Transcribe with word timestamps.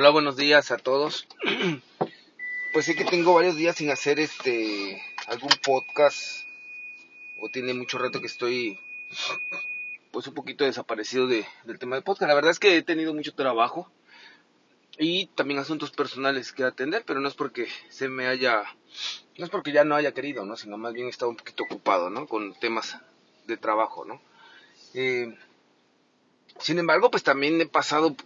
Hola, 0.00 0.10
buenos 0.10 0.36
días 0.36 0.70
a 0.70 0.76
todos. 0.76 1.26
Pues 2.72 2.86
sé 2.86 2.94
que 2.94 3.04
tengo 3.04 3.34
varios 3.34 3.56
días 3.56 3.74
sin 3.74 3.90
hacer 3.90 4.20
este 4.20 5.02
algún 5.26 5.50
podcast 5.64 6.46
o 7.40 7.48
tiene 7.48 7.74
mucho 7.74 7.98
rato 7.98 8.20
que 8.20 8.28
estoy 8.28 8.78
pues 10.12 10.28
un 10.28 10.34
poquito 10.34 10.62
desaparecido 10.62 11.26
de, 11.26 11.44
del 11.64 11.80
tema 11.80 11.96
de 11.96 12.02
podcast. 12.02 12.28
La 12.28 12.36
verdad 12.36 12.52
es 12.52 12.60
que 12.60 12.76
he 12.76 12.82
tenido 12.84 13.12
mucho 13.12 13.34
trabajo 13.34 13.90
y 15.00 15.26
también 15.34 15.58
asuntos 15.58 15.90
personales 15.90 16.52
que 16.52 16.62
atender, 16.62 17.02
pero 17.04 17.18
no 17.18 17.26
es 17.26 17.34
porque 17.34 17.66
se 17.88 18.08
me 18.08 18.28
haya 18.28 18.62
no 19.36 19.46
es 19.46 19.50
porque 19.50 19.72
ya 19.72 19.82
no 19.82 19.96
haya 19.96 20.14
querido, 20.14 20.44
¿no? 20.44 20.56
Sino 20.56 20.78
más 20.78 20.92
bien 20.92 21.08
he 21.08 21.10
estado 21.10 21.32
un 21.32 21.36
poquito 21.38 21.64
ocupado, 21.64 22.08
¿no? 22.08 22.28
Con 22.28 22.54
temas 22.54 22.98
de 23.48 23.56
trabajo, 23.56 24.04
¿no? 24.04 24.22
Eh, 24.94 25.36
sin 26.60 26.78
embargo, 26.78 27.10
pues 27.10 27.22
también 27.22 27.60
he 27.60 27.66
pasado 27.66 28.16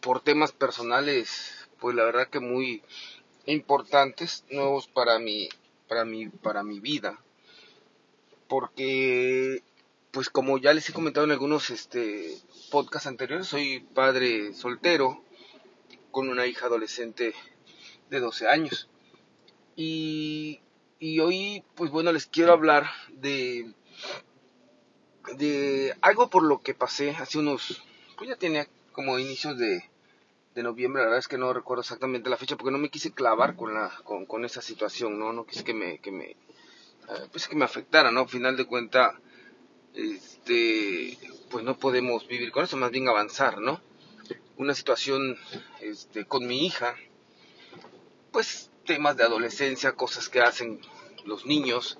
por 0.00 0.20
temas 0.20 0.52
personales, 0.52 1.68
pues 1.80 1.94
la 1.96 2.04
verdad 2.04 2.28
que 2.28 2.40
muy 2.40 2.82
importantes, 3.46 4.44
nuevos 4.50 4.86
para 4.88 5.18
mi, 5.18 5.48
para 5.88 6.04
mi, 6.04 6.28
para 6.28 6.62
mi 6.62 6.80
vida. 6.80 7.18
Porque, 8.48 9.62
pues 10.10 10.30
como 10.30 10.58
ya 10.58 10.72
les 10.72 10.88
he 10.88 10.92
comentado 10.92 11.26
en 11.26 11.32
algunos 11.32 11.70
este, 11.70 12.36
podcasts 12.70 13.06
anteriores, 13.06 13.46
soy 13.46 13.80
padre 13.80 14.54
soltero 14.54 15.22
con 16.10 16.28
una 16.28 16.46
hija 16.46 16.66
adolescente 16.66 17.34
de 18.10 18.20
12 18.20 18.48
años. 18.48 18.88
Y, 19.76 20.60
y 20.98 21.20
hoy, 21.20 21.62
pues 21.74 21.90
bueno, 21.90 22.12
les 22.12 22.26
quiero 22.26 22.52
hablar 22.52 22.90
de, 23.12 23.72
de 25.36 25.96
algo 26.00 26.28
por 26.28 26.42
lo 26.42 26.60
que 26.60 26.74
pasé 26.74 27.10
hace 27.10 27.38
unos, 27.38 27.82
pues 28.16 28.30
ya 28.30 28.36
tenía 28.36 28.66
como 28.92 29.18
inicios 29.18 29.56
de, 29.58 29.88
de 30.58 30.64
noviembre, 30.64 31.02
la 31.02 31.06
verdad 31.06 31.20
es 31.20 31.28
que 31.28 31.38
no 31.38 31.52
recuerdo 31.52 31.82
exactamente 31.82 32.28
la 32.28 32.36
fecha 32.36 32.56
porque 32.56 32.72
no 32.72 32.78
me 32.78 32.90
quise 32.90 33.12
clavar 33.12 33.54
con 33.54 33.74
la 33.74 33.92
con, 34.02 34.44
esa 34.44 34.60
situación, 34.60 35.16
no 35.16 35.32
no 35.32 35.46
quise 35.46 35.62
que 35.62 35.72
me 35.72 36.00
que 36.00 36.10
me 36.10 36.30
eh, 36.30 36.36
pues 37.30 37.46
que 37.46 37.54
me 37.54 37.64
afectara, 37.64 38.10
¿no? 38.10 38.22
Al 38.22 38.28
final 38.28 38.56
de 38.56 38.66
cuenta 38.66 39.20
este 39.94 41.16
pues 41.48 41.64
no 41.64 41.78
podemos 41.78 42.26
vivir 42.26 42.50
con 42.50 42.64
eso, 42.64 42.76
más 42.76 42.90
bien 42.90 43.08
avanzar, 43.08 43.60
¿no? 43.60 43.80
Una 44.56 44.74
situación 44.74 45.38
este 45.80 46.24
con 46.26 46.44
mi 46.44 46.66
hija 46.66 46.96
pues 48.32 48.72
temas 48.84 49.16
de 49.16 49.22
adolescencia, 49.22 49.92
cosas 49.92 50.28
que 50.28 50.40
hacen 50.40 50.80
los 51.24 51.46
niños 51.46 51.98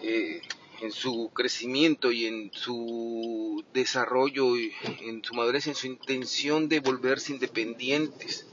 eh, 0.00 0.40
en 0.80 0.92
su 0.92 1.30
crecimiento 1.34 2.12
y 2.12 2.26
en 2.26 2.50
su 2.52 3.64
desarrollo, 3.72 4.56
y 4.56 4.72
en 5.00 5.22
su 5.24 5.34
madurez, 5.34 5.66
en 5.66 5.74
su 5.74 5.86
intención 5.86 6.68
de 6.68 6.80
volverse 6.80 7.32
independientes. 7.32 8.46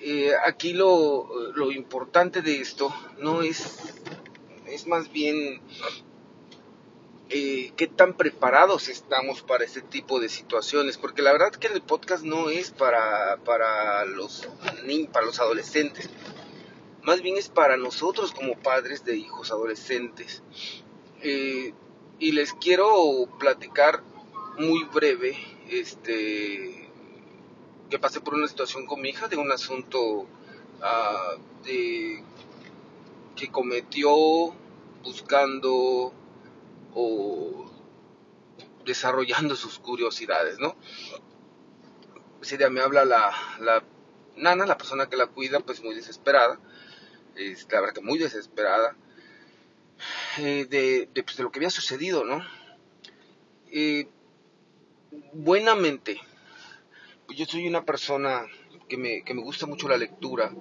Eh, 0.00 0.32
aquí 0.46 0.72
lo, 0.72 1.52
lo, 1.54 1.72
importante 1.72 2.42
de 2.42 2.60
esto 2.60 2.94
no 3.18 3.42
es, 3.42 3.78
es 4.66 4.86
más 4.86 5.10
bien 5.10 5.60
eh, 7.28 7.72
qué 7.76 7.88
tan 7.88 8.16
preparados 8.16 8.88
estamos 8.88 9.42
para 9.42 9.64
este 9.64 9.82
tipo 9.82 10.20
de 10.20 10.28
situaciones, 10.28 10.96
porque 10.96 11.22
la 11.22 11.32
verdad 11.32 11.50
que 11.50 11.66
el 11.66 11.82
podcast 11.82 12.22
no 12.22 12.50
es 12.50 12.70
para, 12.70 13.38
para, 13.44 14.04
los, 14.04 14.48
para 15.12 15.26
los 15.26 15.40
adolescentes, 15.40 16.08
más 17.02 17.22
bien 17.22 17.36
es 17.36 17.48
para 17.48 17.76
nosotros 17.76 18.30
como 18.30 18.54
padres 18.54 19.04
de 19.04 19.16
hijos 19.16 19.50
adolescentes. 19.50 20.42
Eh, 21.22 21.72
y 22.18 22.32
les 22.32 22.52
quiero 22.54 23.26
platicar 23.38 24.02
muy 24.58 24.84
breve, 24.84 25.36
este, 25.68 26.90
que 27.90 27.98
pasé 27.98 28.20
por 28.20 28.34
una 28.34 28.48
situación 28.48 28.86
con 28.86 29.00
mi 29.00 29.10
hija 29.10 29.28
de 29.28 29.36
un 29.36 29.50
asunto 29.52 30.26
ah, 30.82 31.34
de, 31.64 32.22
que 33.34 33.50
cometió 33.50 34.10
buscando 35.02 36.12
o 36.94 37.70
desarrollando 38.84 39.56
sus 39.56 39.78
curiosidades, 39.78 40.58
¿no? 40.58 40.76
Ese 42.40 42.56
día 42.56 42.70
me 42.70 42.80
habla 42.80 43.04
la, 43.04 43.32
la 43.60 43.84
nana, 44.36 44.66
la 44.66 44.78
persona 44.78 45.08
que 45.08 45.16
la 45.16 45.26
cuida, 45.26 45.60
pues 45.60 45.82
muy 45.82 45.94
desesperada, 45.94 46.58
es, 47.34 47.66
la 47.70 47.80
verdad 47.80 47.94
que 47.94 48.00
muy 48.00 48.18
desesperada, 48.18 48.96
eh, 50.38 50.66
de, 50.68 51.08
de, 51.14 51.22
pues, 51.22 51.36
de, 51.36 51.42
lo 51.42 51.50
que 51.50 51.58
había 51.58 51.70
sucedido, 51.70 52.24
¿no? 52.24 52.44
Eh, 53.70 54.06
buenamente, 55.32 56.20
pues 57.26 57.38
yo 57.38 57.46
soy 57.46 57.66
una 57.66 57.84
persona 57.84 58.46
que 58.88 58.96
me, 58.96 59.22
que 59.24 59.34
me, 59.34 59.42
gusta 59.42 59.66
mucho 59.66 59.88
la 59.88 59.96
lectura. 59.96 60.52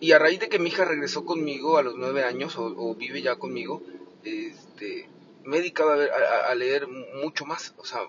Y 0.00 0.12
a 0.12 0.18
raíz 0.18 0.40
de 0.40 0.48
que 0.48 0.58
mi 0.58 0.70
hija 0.70 0.84
regresó 0.84 1.24
conmigo 1.24 1.78
a 1.78 1.82
los 1.82 1.96
nueve 1.96 2.24
años, 2.24 2.54
o, 2.56 2.94
vive 2.94 3.22
ya 3.22 3.36
conmigo, 3.36 3.82
este, 4.24 5.08
me 5.44 5.56
he 5.56 5.60
dedicado 5.60 5.92
a, 5.92 5.96
ver, 5.96 6.10
a, 6.12 6.54
leer 6.54 6.88
mucho 6.88 7.44
más, 7.44 7.74
o 7.76 7.84
sea, 7.84 8.00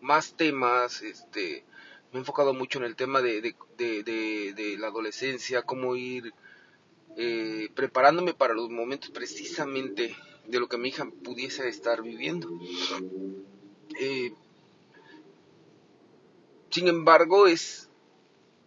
más 0.00 0.34
temas, 0.34 1.02
este, 1.02 1.64
me 2.12 2.18
he 2.18 2.20
enfocado 2.20 2.52
mucho 2.52 2.78
en 2.78 2.84
el 2.84 2.96
tema 2.96 3.22
de, 3.22 3.40
de, 3.40 4.02
de 4.02 4.76
la 4.78 4.88
adolescencia, 4.88 5.62
cómo 5.62 5.96
ir 5.96 6.34
eh, 7.16 7.70
preparándome 7.74 8.34
para 8.34 8.54
los 8.54 8.68
momentos 8.70 9.10
precisamente 9.10 10.14
de 10.46 10.60
lo 10.60 10.68
que 10.68 10.76
mi 10.76 10.90
hija 10.90 11.08
pudiese 11.24 11.68
estar 11.68 12.02
viviendo. 12.02 12.48
Eh, 13.98 14.32
sin 16.70 16.88
embargo, 16.88 17.46
es 17.46 17.88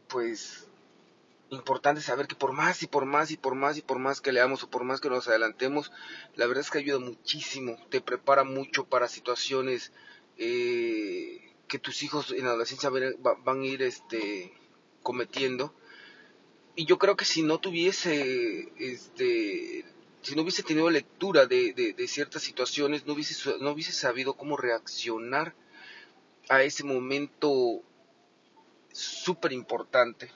pues 0.08 0.68
importante 1.52 2.02
saber 2.02 2.28
que 2.28 2.36
por 2.36 2.54
más 2.54 2.82
y 2.84 2.88
por 2.88 3.06
más 3.06 3.32
y 3.32 3.38
por 3.38 3.56
más 3.56 3.78
y 3.78 3.82
por 3.82 4.00
más 4.00 4.22
que 4.22 4.32
leamos 4.32 4.64
o 4.64 4.70
por 4.70 4.84
más 4.84 5.00
que 5.00 5.10
nos 5.10 5.28
adelantemos, 5.28 5.92
la 6.36 6.48
verdad 6.48 6.64
es 6.64 6.72
que 6.72 6.80
ayuda 6.80 7.00
muchísimo, 7.00 7.78
te 7.90 8.02
prepara 8.02 8.44
mucho 8.44 8.86
para 8.86 9.08
situaciones 9.08 9.92
eh, 10.38 11.54
que 11.68 11.80
tus 11.80 12.02
hijos 12.02 12.32
en 12.32 12.46
la 12.46 12.50
adolescencia 12.50 12.90
van 12.90 13.62
a 13.62 13.66
ir 13.66 13.84
este, 13.84 14.54
cometiendo 15.04 15.74
y 16.80 16.86
yo 16.86 16.98
creo 16.98 17.18
que 17.18 17.26
si 17.26 17.44
no 17.44 17.60
tuviese, 17.60 18.72
este, 18.78 19.84
si 20.22 20.34
no 20.34 20.44
hubiese 20.44 20.64
tenido 20.64 20.90
lectura 20.90 21.46
de, 21.46 21.74
de, 21.74 22.08
ciertas 22.08 22.42
situaciones, 22.42 23.06
no 23.06 23.16
hubiese, 23.16 23.58
no 23.60 23.72
hubiese 23.72 23.92
sabido 23.92 24.36
cómo 24.36 24.56
reaccionar 24.56 25.54
a 26.48 26.64
ese 26.64 26.86
momento 26.86 27.82
súper 28.94 29.52
importante. 29.52 30.32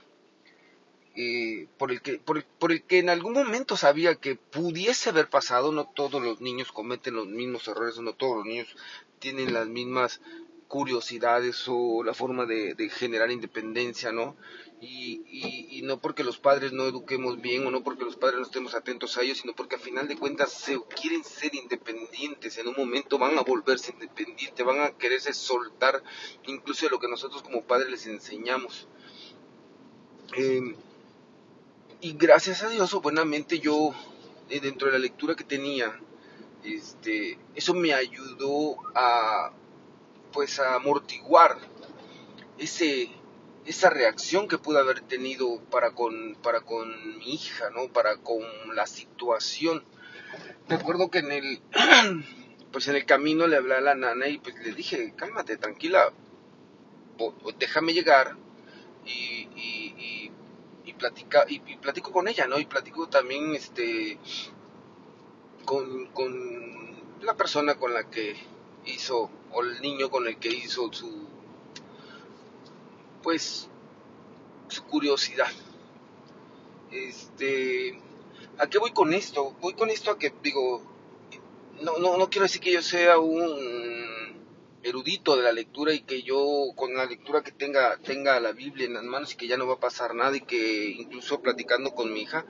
Eh, 1.15 1.69
por, 1.77 1.93
el 1.93 2.01
que, 2.01 2.19
por, 2.19 2.35
el, 2.35 2.43
por 2.43 2.73
el 2.73 2.83
que 2.83 2.99
en 2.99 3.09
algún 3.09 3.31
momento 3.31 3.77
sabía 3.77 4.15
que 4.15 4.35
pudiese 4.35 5.11
haber 5.11 5.29
pasado, 5.29 5.71
no 5.71 5.85
todos 5.95 6.21
los 6.21 6.41
niños 6.41 6.73
cometen 6.73 7.15
los 7.15 7.27
mismos 7.27 7.65
errores, 7.69 7.97
no 7.99 8.15
todos 8.15 8.35
los 8.39 8.45
niños 8.45 8.75
tienen 9.19 9.53
las 9.53 9.69
mismas 9.69 10.19
curiosidades 10.67 11.63
o 11.69 12.03
la 12.03 12.13
forma 12.13 12.45
de 12.45 12.89
generar 12.89 13.31
independencia, 13.31 14.11
¿no? 14.11 14.35
Y, 14.85 15.81
no 15.83 15.99
porque 15.99 16.23
los 16.23 16.37
padres 16.37 16.71
no 16.71 16.83
eduquemos 16.85 17.41
bien 17.41 17.65
o 17.65 17.71
no 17.71 17.83
porque 17.83 18.05
los 18.05 18.15
padres 18.15 18.39
no 18.39 18.45
estemos 18.45 18.73
atentos 18.73 19.17
a 19.17 19.21
ellos, 19.21 19.39
sino 19.39 19.53
porque 19.53 19.75
al 19.75 19.81
final 19.81 20.07
de 20.07 20.17
cuentas 20.17 20.51
se 20.51 20.79
quieren 20.83 21.23
ser 21.23 21.53
independientes, 21.55 22.57
en 22.57 22.67
un 22.67 22.75
momento 22.77 23.17
van 23.17 23.37
a 23.37 23.41
volverse 23.41 23.91
independientes, 23.91 24.65
van 24.65 24.79
a 24.79 24.91
quererse 24.91 25.33
soltar 25.33 26.01
incluso 26.47 26.85
de 26.85 26.91
lo 26.91 26.99
que 26.99 27.09
nosotros 27.09 27.43
como 27.43 27.63
padres 27.63 27.89
les 27.89 28.07
enseñamos. 28.07 28.87
Eh, 30.37 30.75
y 31.99 32.13
gracias 32.13 32.63
a 32.63 32.69
Dios, 32.69 32.93
o 32.93 33.01
buenamente 33.01 33.59
yo, 33.59 33.93
eh, 34.49 34.59
dentro 34.61 34.87
de 34.87 34.93
la 34.93 34.99
lectura 34.99 35.35
que 35.35 35.43
tenía, 35.43 35.99
este, 36.63 37.37
eso 37.55 37.73
me 37.73 37.93
ayudó 37.93 38.77
a 38.95 39.51
pues 40.31 40.59
a 40.59 40.75
amortiguar 40.75 41.57
ese 42.57 43.11
esa 43.65 43.89
reacción 43.89 44.47
que 44.47 44.57
pude 44.57 44.79
haber 44.79 45.01
tenido 45.01 45.61
para 45.71 45.91
con 45.91 46.35
para 46.41 46.61
con 46.61 47.17
mi 47.17 47.33
hija 47.33 47.69
no 47.69 47.87
para 47.91 48.17
con 48.17 48.41
la 48.75 48.87
situación. 48.87 49.83
Recuerdo 50.67 51.09
que 51.09 51.19
en 51.19 51.31
el 51.31 51.61
pues 52.71 52.87
en 52.87 52.95
el 52.95 53.05
camino 53.05 53.47
le 53.47 53.57
hablé 53.57 53.75
a 53.75 53.81
la 53.81 53.95
nana 53.95 54.27
y 54.27 54.37
pues 54.39 54.55
le 54.63 54.73
dije 54.73 55.13
cálmate 55.15 55.57
tranquila 55.57 56.11
déjame 57.59 57.93
llegar 57.93 58.35
y, 59.05 59.47
y, 59.55 59.95
y, 59.97 60.31
y 60.85 60.93
platica 60.93 61.45
y, 61.47 61.61
y, 61.67 61.77
platico 61.77 62.11
con 62.11 62.27
ella 62.27 62.47
no 62.47 62.59
y 62.59 62.65
platico 62.65 63.07
también 63.07 63.53
este 63.53 64.17
con, 65.65 66.07
con 66.07 67.21
la 67.21 67.35
persona 67.35 67.75
con 67.75 67.93
la 67.93 68.09
que 68.09 68.35
hizo 68.85 69.29
o 69.51 69.61
el 69.61 69.81
niño 69.81 70.09
con 70.09 70.27
el 70.27 70.37
que 70.37 70.49
hizo 70.49 70.91
su 70.91 71.32
pues 73.23 73.69
su 74.67 74.83
curiosidad 74.83 75.51
este 76.91 77.99
a 78.59 78.67
qué 78.67 78.77
voy 78.77 78.91
con 78.91 79.13
esto 79.13 79.55
voy 79.61 79.73
con 79.73 79.89
esto 79.89 80.11
a 80.11 80.19
que 80.19 80.31
digo 80.43 80.83
no 81.81 81.97
no 81.97 82.17
no 82.17 82.29
quiero 82.29 82.43
decir 82.43 82.61
que 82.61 82.73
yo 82.73 82.83
sea 82.83 83.17
un 83.17 83.41
erudito 84.83 85.35
de 85.35 85.43
la 85.43 85.53
lectura 85.53 85.93
y 85.93 86.01
que 86.01 86.21
yo 86.21 86.43
con 86.75 86.93
la 86.93 87.05
lectura 87.05 87.41
que 87.41 87.51
tenga 87.51 87.97
tenga 87.97 88.39
la 88.39 88.51
Biblia 88.51 88.85
en 88.85 88.93
las 88.93 89.03
manos 89.03 89.33
y 89.33 89.37
que 89.37 89.47
ya 89.47 89.57
no 89.57 89.65
va 89.65 89.75
a 89.75 89.79
pasar 89.79 90.13
nada 90.13 90.35
y 90.37 90.41
que 90.41 90.89
incluso 90.89 91.41
platicando 91.41 91.95
con 91.95 92.13
mi 92.13 92.21
hija 92.21 92.45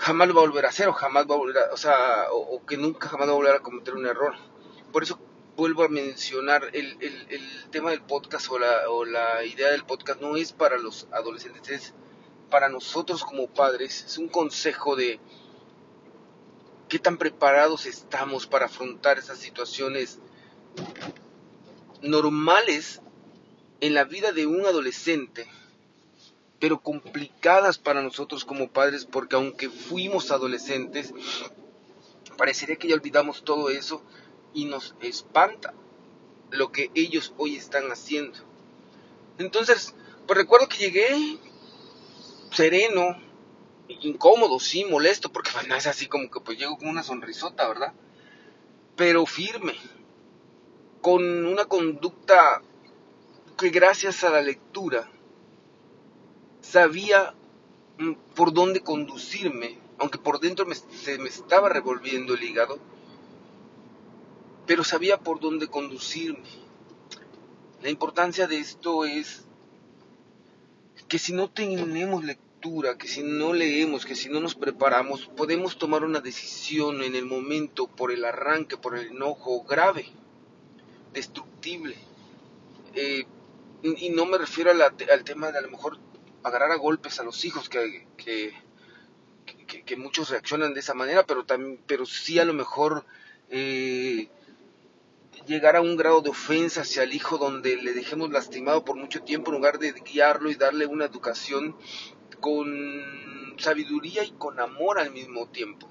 jamás 0.00 0.28
lo 0.28 0.34
va 0.34 0.40
a 0.40 0.46
volver 0.46 0.64
a 0.64 0.70
hacer 0.70 0.88
o 0.88 0.94
jamás 0.94 1.26
va 1.28 1.34
a 1.34 1.38
volver 1.38 1.58
a, 1.58 1.74
o 1.74 1.76
sea, 1.76 2.28
o, 2.32 2.64
que 2.64 2.78
nunca 2.78 3.08
jamás 3.08 3.28
va 3.28 3.32
a 3.32 3.36
volver 3.36 3.54
a 3.54 3.60
cometer 3.60 3.94
un 3.94 4.06
error. 4.06 4.34
Por 4.92 5.02
eso 5.02 5.20
vuelvo 5.60 5.84
a 5.84 5.88
mencionar 5.88 6.70
el, 6.72 6.96
el, 7.00 7.70
tema 7.70 7.90
del 7.90 8.00
podcast 8.00 8.50
o 8.50 8.58
la, 8.58 8.88
o 8.88 9.04
la 9.04 9.44
idea 9.44 9.70
del 9.70 9.84
podcast 9.84 10.18
no 10.18 10.38
es 10.38 10.54
para 10.54 10.78
los 10.78 11.06
adolescentes, 11.12 11.68
es 11.68 11.94
para 12.48 12.70
nosotros 12.70 13.22
como 13.24 13.46
padres, 13.46 14.04
es 14.06 14.16
un 14.16 14.28
consejo 14.28 14.96
de 14.96 15.20
qué 16.88 16.98
tan 16.98 17.18
preparados 17.18 17.84
estamos 17.84 18.46
para 18.46 18.66
afrontar 18.66 19.18
esas 19.18 19.36
situaciones 19.36 20.18
normales 22.00 23.02
en 23.80 23.92
la 23.92 24.04
vida 24.04 24.32
de 24.32 24.46
un 24.46 24.64
adolescente, 24.64 25.46
pero 26.58 26.80
complicadas 26.80 27.76
para 27.76 28.00
nosotros 28.00 28.46
como 28.46 28.70
padres, 28.70 29.04
porque 29.04 29.36
aunque 29.36 29.68
fuimos 29.68 30.30
adolescentes, 30.30 31.12
parecería 32.38 32.76
que 32.76 32.88
ya 32.88 32.94
olvidamos 32.94 33.44
todo 33.44 33.68
eso 33.68 34.02
y 34.54 34.64
nos 34.64 34.94
espanta 35.00 35.74
lo 36.50 36.72
que 36.72 36.90
ellos 36.94 37.32
hoy 37.36 37.56
están 37.56 37.90
haciendo. 37.90 38.38
Entonces, 39.38 39.94
pues 40.26 40.38
recuerdo 40.38 40.68
que 40.68 40.78
llegué 40.78 41.38
sereno, 42.52 43.16
incómodo, 43.88 44.58
sí, 44.58 44.84
molesto, 44.84 45.32
porque 45.32 45.50
no 45.68 45.74
es 45.74 45.86
así 45.86 46.06
como 46.06 46.30
que 46.30 46.40
pues 46.40 46.58
llego 46.58 46.78
con 46.78 46.88
una 46.88 47.02
sonrisota, 47.02 47.68
¿verdad? 47.68 47.92
Pero 48.96 49.24
firme, 49.26 49.74
con 51.00 51.46
una 51.46 51.64
conducta 51.64 52.62
que 53.58 53.70
gracias 53.70 54.24
a 54.24 54.30
la 54.30 54.42
lectura 54.42 55.10
sabía 56.60 57.34
mm, 57.98 58.12
por 58.34 58.52
dónde 58.52 58.80
conducirme, 58.80 59.78
aunque 59.98 60.18
por 60.18 60.40
dentro 60.40 60.66
se 60.74 61.18
me 61.18 61.28
estaba 61.28 61.68
revolviendo 61.68 62.34
el 62.34 62.42
hígado, 62.42 62.78
pero 64.70 64.84
sabía 64.84 65.18
por 65.18 65.40
dónde 65.40 65.66
conducirme. 65.66 66.48
La 67.82 67.90
importancia 67.90 68.46
de 68.46 68.58
esto 68.58 69.04
es 69.04 69.44
que 71.08 71.18
si 71.18 71.32
no 71.32 71.50
tenemos 71.50 72.22
lectura, 72.22 72.96
que 72.96 73.08
si 73.08 73.24
no 73.24 73.52
leemos, 73.52 74.06
que 74.06 74.14
si 74.14 74.28
no 74.28 74.38
nos 74.38 74.54
preparamos, 74.54 75.26
podemos 75.36 75.76
tomar 75.76 76.04
una 76.04 76.20
decisión 76.20 77.02
en 77.02 77.16
el 77.16 77.26
momento 77.26 77.88
por 77.88 78.12
el 78.12 78.24
arranque, 78.24 78.76
por 78.76 78.96
el 78.96 79.08
enojo 79.08 79.64
grave, 79.64 80.06
destructible. 81.12 81.96
Eh, 82.94 83.24
y 83.82 84.10
no 84.10 84.24
me 84.24 84.38
refiero 84.38 84.70
al 84.70 85.24
tema 85.24 85.50
de 85.50 85.58
a 85.58 85.62
lo 85.62 85.70
mejor 85.72 85.98
agarrar 86.44 86.70
a 86.70 86.76
golpes 86.76 87.18
a 87.18 87.24
los 87.24 87.44
hijos, 87.44 87.68
que, 87.68 88.06
que, 88.16 88.54
que, 89.84 89.96
muchos 89.96 90.30
reaccionan 90.30 90.74
de 90.74 90.78
esa 90.78 90.94
manera, 90.94 91.26
pero, 91.26 91.44
también, 91.44 91.82
pero 91.88 92.06
sí 92.06 92.38
a 92.38 92.44
lo 92.44 92.54
mejor 92.54 93.04
eh, 93.48 94.28
llegar 95.46 95.76
a 95.76 95.80
un 95.80 95.96
grado 95.96 96.20
de 96.20 96.30
ofensa 96.30 96.82
hacia 96.82 97.02
el 97.02 97.12
hijo 97.12 97.38
donde 97.38 97.76
le 97.76 97.92
dejemos 97.92 98.30
lastimado 98.30 98.84
por 98.84 98.96
mucho 98.96 99.22
tiempo 99.22 99.50
en 99.50 99.56
lugar 99.56 99.78
de 99.78 99.92
guiarlo 99.92 100.50
y 100.50 100.54
darle 100.54 100.86
una 100.86 101.06
educación 101.06 101.76
con 102.40 103.56
sabiduría 103.58 104.24
y 104.24 104.32
con 104.32 104.60
amor 104.60 104.98
al 104.98 105.12
mismo 105.12 105.48
tiempo. 105.48 105.88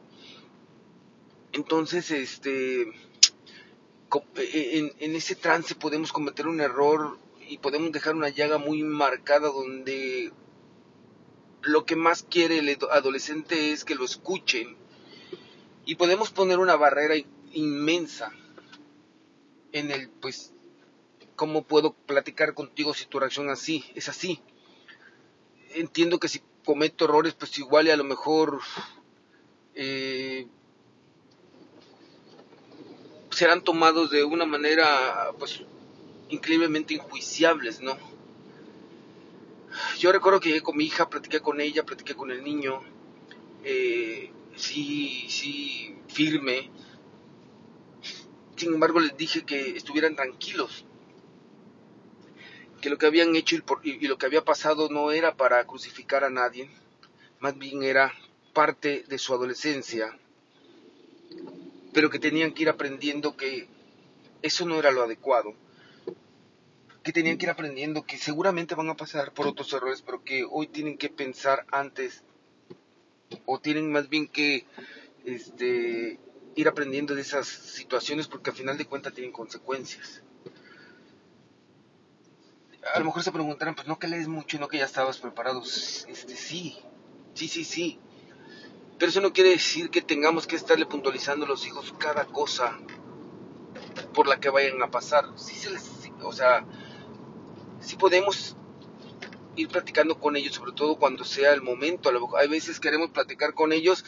Entonces, 1.51 2.11
este, 2.11 2.81
e, 2.81 2.91
e, 4.35 4.79
en, 4.79 4.93
en 4.99 5.15
ese 5.15 5.35
trance 5.35 5.75
podemos 5.75 6.11
cometer 6.11 6.47
un 6.47 6.61
error 6.61 7.17
y 7.47 7.57
podemos 7.57 7.91
dejar 7.91 8.15
una 8.15 8.29
llaga 8.29 8.57
muy 8.57 8.83
marcada 8.83 9.49
donde 9.49 10.31
lo 11.61 11.85
que 11.85 11.95
más 11.95 12.23
quiere 12.23 12.59
el 12.59 12.77
adolescente 12.91 13.71
es 13.71 13.83
que 13.83 13.95
lo 13.95 14.05
escuchen 14.05 14.77
y 15.85 15.95
podemos 15.95 16.29
poner 16.29 16.59
una 16.59 16.75
barrera 16.75 17.15
inmensa 17.51 18.31
en 19.71 19.91
el, 19.91 20.09
pues, 20.09 20.53
¿cómo 21.35 21.63
puedo 21.63 21.93
platicar 21.93 22.53
contigo 22.53 22.93
si 22.93 23.05
tu 23.05 23.19
reacción 23.19 23.49
así 23.49 23.85
es 23.95 24.09
así? 24.09 24.41
Entiendo 25.75 26.19
que 26.19 26.27
si 26.27 26.41
cometo 26.65 27.05
errores, 27.05 27.33
pues 27.33 27.57
igual 27.57 27.87
y 27.87 27.91
a 27.91 27.97
lo 27.97 28.03
mejor 28.03 28.59
eh, 29.75 30.47
serán 33.31 33.63
tomados 33.63 34.11
de 34.11 34.23
una 34.23 34.45
manera, 34.45 35.31
pues, 35.37 35.61
increíblemente 36.29 36.95
injuiciables, 36.95 37.81
¿no? 37.81 37.97
Yo 39.99 40.11
recuerdo 40.11 40.39
que 40.39 40.49
llegué 40.49 40.61
con 40.61 40.77
mi 40.77 40.85
hija, 40.85 41.09
platiqué 41.09 41.39
con 41.39 41.61
ella, 41.61 41.83
platiqué 41.83 42.15
con 42.15 42.31
el 42.31 42.43
niño, 42.43 42.81
eh, 43.63 44.31
sí, 44.55 45.25
sí, 45.29 45.95
firme, 46.07 46.69
sin 48.59 48.73
embargo, 48.73 48.99
les 48.99 49.15
dije 49.15 49.45
que 49.45 49.77
estuvieran 49.77 50.17
tranquilos, 50.17 50.83
que 52.81 52.89
lo 52.89 52.97
que 52.97 53.05
habían 53.05 53.33
hecho 53.37 53.55
y, 53.55 54.07
lo 54.07 54.17
que 54.17 54.25
había 54.25 54.43
pasado 54.43 54.89
no 54.89 55.11
era 55.11 55.35
para 55.35 55.65
crucificar 55.65 56.25
a 56.25 56.29
nadie, 56.29 56.69
más 57.39 57.57
bien 57.57 57.83
era 57.83 58.13
parte 58.53 59.05
de 59.07 59.17
su 59.17 59.33
adolescencia, 59.33 60.17
pero 61.93 62.09
que 62.09 62.19
tenían 62.19 62.53
que 62.53 62.63
ir 62.63 62.69
aprendiendo 62.69 63.37
que 63.37 63.67
eso 64.41 64.65
no 64.65 64.77
era 64.77 64.91
lo 64.91 65.03
adecuado, 65.03 65.53
que 67.01 67.13
tenían 67.13 67.37
que 67.37 67.45
ir 67.45 67.51
aprendiendo 67.51 68.05
que 68.05 68.17
seguramente 68.17 68.75
van 68.75 68.89
a 68.89 68.97
pasar 68.97 69.33
por 69.33 69.47
otros 69.47 69.71
errores, 69.71 70.01
pero 70.01 70.21
que 70.21 70.43
hoy 70.43 70.67
tienen 70.67 70.97
que 70.97 71.07
pensar 71.07 71.65
antes, 71.71 72.23
o 73.45 73.59
tienen 73.59 73.89
más 73.89 74.09
bien 74.09 74.27
que 74.27 74.65
este, 75.23 76.19
ir 76.55 76.67
aprendiendo 76.67 77.15
de 77.15 77.21
esas 77.21 77.47
situaciones 77.47 78.27
porque 78.27 78.49
al 78.49 78.55
final 78.55 78.77
de 78.77 78.85
cuentas 78.85 79.13
tienen 79.13 79.31
consecuencias. 79.31 80.23
A 82.93 82.99
lo 82.99 83.05
mejor 83.05 83.23
se 83.23 83.31
preguntarán, 83.31 83.75
pues 83.75 83.87
no 83.87 83.99
que 83.99 84.07
lees 84.07 84.27
mucho 84.27 84.57
y 84.57 84.59
no 84.59 84.67
que 84.67 84.77
ya 84.77 84.85
estabas 84.85 85.19
preparado. 85.19 85.61
Este, 85.63 86.35
sí, 86.35 86.77
sí, 87.33 87.47
sí, 87.47 87.63
sí. 87.63 87.99
Pero 88.97 89.09
eso 89.09 89.21
no 89.21 89.31
quiere 89.31 89.51
decir 89.51 89.89
que 89.89 90.01
tengamos 90.01 90.47
que 90.47 90.55
estarle 90.55 90.85
puntualizando 90.85 91.45
a 91.45 91.49
los 91.49 91.65
hijos 91.65 91.93
cada 91.97 92.25
cosa 92.25 92.77
por 94.13 94.27
la 94.27 94.39
que 94.39 94.49
vayan 94.49 94.81
a 94.81 94.91
pasar. 94.91 95.25
Sí 95.37 95.55
o 96.21 96.33
sea, 96.33 96.65
sí 97.79 97.95
podemos 97.95 98.57
ir 99.55 99.67
platicando 99.69 100.19
con 100.19 100.35
ellos, 100.35 100.55
sobre 100.55 100.73
todo 100.73 100.97
cuando 100.97 101.23
sea 101.23 101.53
el 101.53 101.61
momento. 101.61 102.09
A 102.09 102.39
hay 102.39 102.47
veces 102.47 102.79
queremos 102.79 103.11
platicar 103.11 103.53
con 103.53 103.71
ellos 103.71 104.03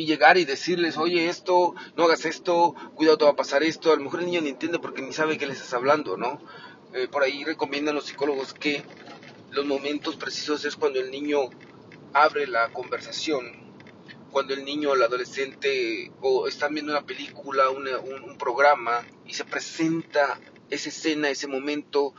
y 0.00 0.06
llegar 0.06 0.38
y 0.38 0.46
decirles, 0.46 0.96
oye, 0.96 1.28
esto, 1.28 1.74
no 1.94 2.04
hagas 2.04 2.24
esto, 2.24 2.74
cuidado, 2.94 3.18
te 3.18 3.24
va 3.26 3.32
a 3.32 3.36
pasar 3.36 3.62
esto. 3.62 3.92
A 3.92 3.96
lo 3.96 4.04
mejor 4.04 4.20
el 4.20 4.26
niño 4.26 4.40
ni 4.40 4.48
entiende 4.48 4.78
porque 4.78 5.02
ni 5.02 5.12
sabe 5.12 5.36
qué 5.36 5.46
le 5.46 5.52
estás 5.52 5.74
hablando, 5.74 6.16
¿no? 6.16 6.40
Eh, 6.94 7.06
por 7.06 7.22
ahí 7.22 7.44
recomiendan 7.44 7.94
los 7.94 8.06
psicólogos 8.06 8.54
que 8.54 8.82
los 9.50 9.66
momentos 9.66 10.16
precisos 10.16 10.64
es 10.64 10.76
cuando 10.76 11.00
el 11.00 11.10
niño 11.10 11.50
abre 12.14 12.46
la 12.46 12.72
conversación, 12.72 13.44
cuando 14.30 14.54
el 14.54 14.64
niño 14.64 14.90
o 14.90 14.94
el 14.94 15.02
adolescente 15.02 16.10
o 16.22 16.48
están 16.48 16.72
viendo 16.72 16.92
una 16.92 17.04
película, 17.04 17.68
un, 17.68 17.86
un, 17.86 18.38
programa 18.38 19.06
y 19.26 19.34
se 19.34 19.44
presenta 19.44 20.40
esa 20.70 20.88
escena, 20.88 21.28
ese 21.28 21.46
momento 21.46 22.14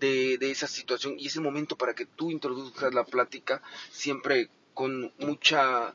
de, 0.00 0.38
de 0.38 0.50
esa 0.50 0.68
situación 0.68 1.16
y 1.18 1.26
ese 1.26 1.40
momento 1.40 1.76
para 1.76 1.94
que 1.94 2.06
tú 2.06 2.30
introduzcas 2.30 2.94
la 2.94 3.04
plática 3.04 3.60
siempre 3.90 4.48
con 4.72 5.12
mucha 5.18 5.94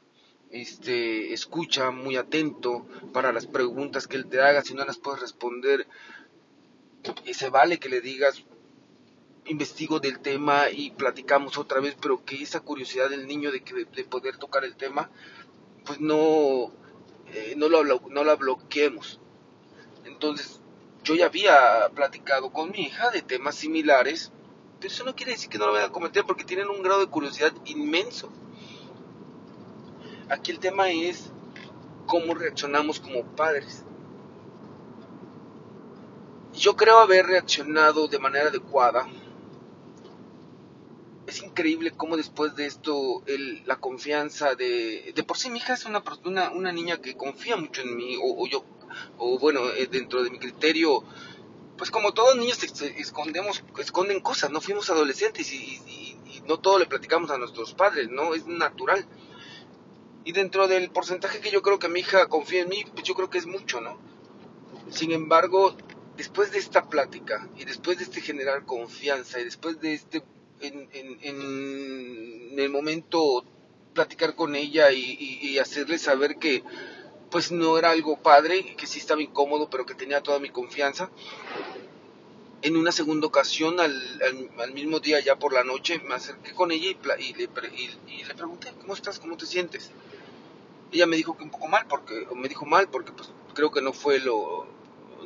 este, 0.51 1.34
escucha 1.34 1.91
muy 1.91 2.17
atento 2.17 2.86
para 3.13 3.31
las 3.31 3.48
preguntas 3.48 4.08
que 4.08 4.17
él 4.17 4.27
te 4.27 4.41
haga, 4.41 4.62
si 4.62 4.74
no 4.74 4.86
las 4.86 4.98
puedes 4.98 5.22
responder, 5.22 5.88
y 7.25 7.34
se 7.34 7.50
vale 7.50 7.79
que 7.79 7.89
le 7.89 8.01
digas, 8.01 8.43
investigo 9.46 10.00
del 10.00 10.20
tema 10.20 10.70
y 10.70 10.91
platicamos 10.91 11.58
otra 11.58 11.79
vez, 11.79 11.96
pero 12.00 12.24
que 12.24 12.41
esa 12.41 12.60
curiosidad 12.60 13.10
del 13.10 13.27
niño 13.27 13.51
de, 13.51 13.62
que, 13.62 13.86
de 13.86 14.03
poder 14.03 14.38
tocar 14.38 14.63
el 14.63 14.75
tema, 14.75 15.10
pues 15.86 16.00
no, 16.00 16.72
eh, 17.34 17.55
no, 17.58 17.70
lo, 17.70 17.84
no 18.10 18.24
la 18.24 18.36
bloqueemos. 18.36 19.20
Entonces, 20.05 20.62
yo 21.03 21.15
ya 21.15 21.25
había 21.25 21.89
platicado 21.96 22.51
con 22.51 22.72
mi 22.72 22.81
hija 22.81 23.10
de 23.10 23.22
temas 23.22 23.55
similares, 23.55 24.31
pero 24.79 24.93
eso 24.93 25.03
no 25.03 25.15
quiere 25.15 25.34
decir 25.34 25.50
que 25.50 25.58
no 25.58 25.67
lo 25.67 25.74
vayan 25.74 25.89
a 25.89 25.93
cometer 25.93 26.24
porque 26.25 26.43
tienen 26.43 26.70
un 26.70 26.84
grado 26.84 27.00
de 27.00 27.08
curiosidad 27.08 27.53
inmenso. 27.65 28.31
Aquí 30.31 30.51
el 30.51 30.59
tema 30.59 30.89
es 30.89 31.29
cómo 32.07 32.33
reaccionamos 32.33 33.01
como 33.01 33.25
padres. 33.35 33.83
Yo 36.53 36.77
creo 36.77 37.00
haber 37.00 37.25
reaccionado 37.25 38.07
de 38.07 38.17
manera 38.17 38.47
adecuada. 38.47 39.09
Es 41.27 41.43
increíble 41.43 41.91
cómo 41.91 42.15
después 42.15 42.55
de 42.55 42.65
esto 42.65 43.23
la 43.65 43.75
confianza 43.81 44.55
de... 44.55 45.11
De 45.13 45.23
por 45.23 45.38
sí 45.38 45.50
mi 45.50 45.57
hija 45.57 45.73
es 45.73 45.83
una, 45.85 46.01
una, 46.23 46.51
una 46.51 46.71
niña 46.71 47.01
que 47.01 47.17
confía 47.17 47.57
mucho 47.57 47.81
en 47.81 47.97
mí, 47.97 48.15
o, 48.23 48.47
yo, 48.47 48.63
o 49.17 49.38
bueno, 49.38 49.59
eh, 49.71 49.89
dentro 49.91 50.23
de 50.23 50.29
mi 50.29 50.39
criterio, 50.39 51.03
pues 51.77 51.91
como 51.91 52.13
todos 52.13 52.38
niños 52.38 52.63
escondemos, 52.63 53.65
esconden 53.79 54.21
cosas, 54.21 54.50
no 54.50 54.61
fuimos 54.61 54.89
adolescentes 54.89 55.51
y, 55.51 55.81
no 56.47 56.57
todo 56.57 56.79
le 56.79 56.85
platicamos 56.85 57.31
a 57.31 57.38
nuestros 57.38 57.73
padres, 57.73 58.09
¿no? 58.09 58.33
Es 58.33 58.47
natural. 58.47 59.05
Y 60.23 60.33
dentro 60.33 60.67
del 60.67 60.91
porcentaje 60.91 61.39
que 61.39 61.51
yo 61.51 61.61
creo 61.61 61.79
que 61.79 61.89
mi 61.89 62.01
hija 62.01 62.27
confía 62.27 62.61
en 62.61 62.69
mí, 62.69 62.85
pues 62.93 63.03
yo 63.03 63.15
creo 63.15 63.29
que 63.29 63.39
es 63.39 63.47
mucho, 63.47 63.81
¿no? 63.81 63.99
Sin 64.89 65.11
embargo, 65.11 65.75
después 66.17 66.51
de 66.51 66.59
esta 66.59 66.87
plática 66.89 67.49
y 67.57 67.65
después 67.65 67.97
de 67.97 68.03
este 68.03 68.21
generar 68.21 68.65
confianza 68.65 69.39
y 69.39 69.45
después 69.45 69.79
de 69.81 69.93
este, 69.93 70.23
en, 70.59 70.89
en, 70.93 72.59
el 72.59 72.69
momento 72.69 73.43
platicar 73.93 74.35
con 74.35 74.55
ella 74.55 74.91
y, 74.91 75.17
y 75.41 75.57
hacerle 75.57 75.97
saber 75.97 76.37
que 76.37 76.63
pues 77.31 77.51
no 77.51 77.77
era 77.77 77.91
algo 77.91 78.21
padre, 78.21 78.75
que 78.75 78.85
sí 78.85 78.99
estaba 78.99 79.21
incómodo, 79.21 79.69
pero 79.69 79.85
que 79.85 79.95
tenía 79.95 80.21
toda 80.21 80.39
mi 80.39 80.49
confianza. 80.49 81.09
En 82.63 82.77
una 82.77 82.91
segunda 82.91 83.27
ocasión, 83.27 83.80
al, 83.80 84.22
al, 84.60 84.74
mismo 84.74 85.00
día, 85.00 85.20
ya 85.20 85.38
por 85.38 85.53
la 85.53 85.63
noche, 85.63 86.00
me 86.08 86.15
acerqué 86.15 86.53
con 86.53 86.72
ella 86.72 86.89
y, 86.89 87.34
le, 87.34 87.48
y, 88.08 88.24
le, 88.24 88.36
pregunté, 88.36 88.72
¿cómo 88.80 88.94
estás? 88.94 89.20
¿Cómo 89.20 89.36
te 89.36 89.48
sientes? 89.48 89.91
Ella 90.91 91.08
me 91.08 91.15
dijo 91.15 91.36
que 91.36 91.44
un 91.44 91.50
poco 91.50 91.68
mal, 91.68 91.88
porque 91.88 92.27
me 92.36 92.48
dijo 92.48 92.65
mal, 92.65 92.88
porque 92.89 93.12
pues 93.13 93.30
creo 93.56 93.72
que 93.72 93.82
no 93.82 93.94
fue 93.94 94.20
lo, 94.20 94.68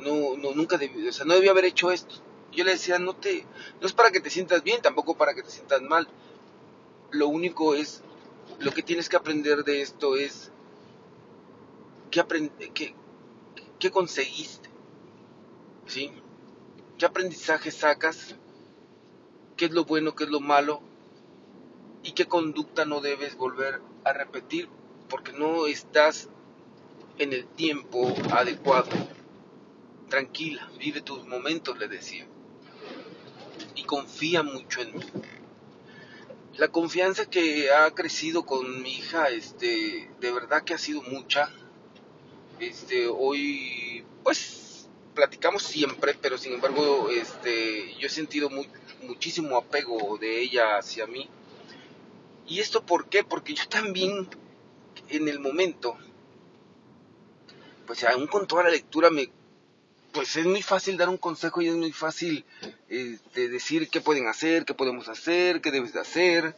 no, 0.00 0.36
no 0.36 0.54
nunca 0.54 0.78
debí, 0.78 1.06
o 1.06 1.12
sea, 1.12 1.26
no 1.26 1.34
debía 1.34 1.50
haber 1.50 1.66
hecho 1.66 1.90
esto. 1.90 2.14
Yo 2.52 2.64
le 2.64 2.72
decía, 2.72 2.98
no 2.98 3.14
te, 3.14 3.44
no 3.80 3.86
es 3.86 3.92
para 3.92 4.10
que 4.10 4.20
te 4.20 4.30
sientas 4.30 4.62
bien, 4.62 4.80
tampoco 4.80 5.16
para 5.16 5.34
que 5.34 5.42
te 5.42 5.50
sientas 5.50 5.82
mal. 5.82 6.08
Lo 7.10 7.28
único 7.28 7.74
es, 7.74 8.02
lo 8.58 8.72
que 8.72 8.82
tienes 8.82 9.08
que 9.08 9.16
aprender 9.16 9.62
de 9.64 9.82
esto 9.82 10.16
es 10.16 10.50
¿qué, 12.10 12.94
qué, 13.78 13.90
conseguiste? 13.90 14.68
¿Sí? 15.86 16.12
¿Qué 16.98 17.04
aprendizaje 17.04 17.70
sacas? 17.70 18.36
¿Qué 19.58 19.66
es 19.66 19.70
lo 19.70 19.84
bueno, 19.84 20.14
qué 20.14 20.24
es 20.24 20.30
lo 20.30 20.40
malo? 20.40 20.80
¿Y 22.02 22.12
qué 22.12 22.24
conducta 22.24 22.86
no 22.86 23.02
debes 23.02 23.36
volver 23.36 23.82
a 24.04 24.14
repetir 24.14 24.70
porque 25.10 25.32
no 25.32 25.66
estás 25.66 26.30
en 27.18 27.34
el 27.34 27.46
tiempo 27.48 28.14
adecuado? 28.32 28.88
Tranquila, 30.08 30.70
vive 30.78 31.02
tus 31.02 31.26
momentos, 31.26 31.78
le 31.78 31.88
decía. 31.88 32.26
Y 33.74 33.84
confía 33.84 34.42
mucho 34.42 34.80
en 34.80 34.96
mí. 34.96 35.04
La 36.56 36.68
confianza 36.68 37.26
que 37.26 37.70
ha 37.72 37.90
crecido 37.90 38.46
con 38.46 38.82
mi 38.82 38.94
hija, 38.94 39.28
este, 39.28 40.10
de 40.18 40.32
verdad 40.32 40.62
que 40.64 40.72
ha 40.72 40.78
sido 40.78 41.02
mucha 41.02 41.52
este, 42.58 43.06
hoy, 43.06 44.02
pues, 44.22 44.55
platicamos 45.16 45.64
siempre, 45.64 46.14
pero 46.20 46.38
sin 46.38 46.52
embargo, 46.52 47.08
este, 47.10 47.92
yo 47.98 48.06
he 48.06 48.10
sentido 48.10 48.48
muchísimo 49.02 49.56
apego 49.56 50.16
de 50.18 50.40
ella 50.40 50.78
hacia 50.78 51.06
mí. 51.08 51.28
¿Y 52.46 52.60
esto 52.60 52.86
por 52.86 53.08
qué? 53.08 53.24
Porque 53.24 53.54
yo 53.54 53.66
también, 53.66 54.28
en 55.08 55.26
el 55.26 55.40
momento, 55.40 55.96
pues 57.86 58.04
aún 58.04 58.28
con 58.28 58.46
toda 58.46 58.64
la 58.64 58.70
lectura 58.70 59.10
me 59.10 59.28
pues 60.12 60.34
es 60.36 60.46
muy 60.46 60.62
fácil 60.62 60.96
dar 60.96 61.10
un 61.10 61.18
consejo 61.18 61.60
y 61.60 61.68
es 61.68 61.74
muy 61.74 61.92
fácil 61.92 62.46
este, 62.88 63.50
decir 63.50 63.90
qué 63.90 64.00
pueden 64.00 64.28
hacer, 64.28 64.64
qué 64.64 64.72
podemos 64.72 65.08
hacer, 65.10 65.60
qué 65.60 65.70
debes 65.70 65.92
de 65.92 66.00
hacer. 66.00 66.56